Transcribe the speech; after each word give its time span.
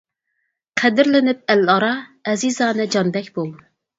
قەدىرلىنىپ 0.81 1.43
ئەل 1.55 1.61
ئارا، 1.75 1.91
ئەزىزانە 2.31 2.89
جاندەك 2.97 3.33
بول. 3.39 3.53